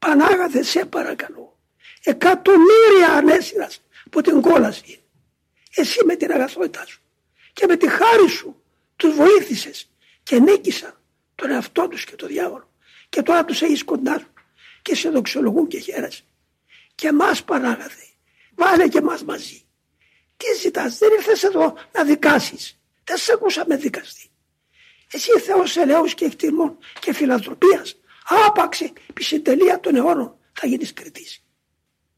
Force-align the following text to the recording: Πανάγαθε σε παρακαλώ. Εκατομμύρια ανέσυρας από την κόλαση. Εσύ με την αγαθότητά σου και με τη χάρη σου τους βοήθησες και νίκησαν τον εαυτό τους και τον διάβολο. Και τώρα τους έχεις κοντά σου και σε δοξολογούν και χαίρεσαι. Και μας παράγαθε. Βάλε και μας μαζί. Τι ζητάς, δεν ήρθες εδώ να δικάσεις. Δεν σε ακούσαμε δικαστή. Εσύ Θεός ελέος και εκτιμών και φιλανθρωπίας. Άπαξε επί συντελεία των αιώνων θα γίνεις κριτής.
Πανάγαθε 0.00 0.62
σε 0.62 0.84
παρακαλώ. 0.84 1.58
Εκατομμύρια 2.04 3.12
ανέσυρας 3.16 3.82
από 4.06 4.22
την 4.22 4.40
κόλαση. 4.40 5.02
Εσύ 5.74 6.04
με 6.04 6.16
την 6.16 6.32
αγαθότητά 6.32 6.86
σου 6.86 7.00
και 7.52 7.66
με 7.66 7.76
τη 7.76 7.88
χάρη 7.88 8.28
σου 8.28 8.62
τους 8.96 9.14
βοήθησες 9.14 9.90
και 10.22 10.38
νίκησαν 10.38 10.94
τον 11.34 11.50
εαυτό 11.50 11.88
τους 11.88 12.04
και 12.04 12.16
τον 12.16 12.28
διάβολο. 12.28 12.72
Και 13.08 13.22
τώρα 13.22 13.44
τους 13.44 13.62
έχεις 13.62 13.84
κοντά 13.84 14.18
σου 14.18 14.32
και 14.82 14.94
σε 14.94 15.10
δοξολογούν 15.10 15.66
και 15.66 15.78
χαίρεσαι. 15.78 16.22
Και 16.94 17.12
μας 17.12 17.44
παράγαθε. 17.44 18.04
Βάλε 18.54 18.88
και 18.88 19.00
μας 19.00 19.24
μαζί. 19.24 19.64
Τι 20.36 20.46
ζητάς, 20.60 20.98
δεν 20.98 21.12
ήρθες 21.12 21.42
εδώ 21.42 21.74
να 21.92 22.04
δικάσεις. 22.04 22.80
Δεν 23.04 23.16
σε 23.16 23.32
ακούσαμε 23.32 23.76
δικαστή. 23.76 24.30
Εσύ 25.12 25.38
Θεός 25.38 25.76
ελέος 25.76 26.14
και 26.14 26.24
εκτιμών 26.24 26.78
και 27.00 27.12
φιλανθρωπίας. 27.12 28.00
Άπαξε 28.46 28.92
επί 29.10 29.22
συντελεία 29.22 29.80
των 29.80 29.96
αιώνων 29.96 30.36
θα 30.52 30.66
γίνεις 30.66 30.92
κριτής. 30.92 31.44